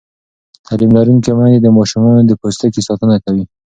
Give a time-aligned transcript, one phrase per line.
[0.65, 3.43] تعلیم لرونکې میندې د ماشومانو د پوستکي ساتنه کوي.